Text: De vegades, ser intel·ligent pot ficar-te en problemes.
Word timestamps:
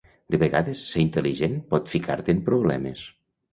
De 0.35 0.37
vegades, 0.43 0.81
ser 0.93 1.03
intel·ligent 1.03 1.55
pot 1.75 1.93
ficar-te 1.93 2.37
en 2.39 2.43
problemes. 2.51 3.07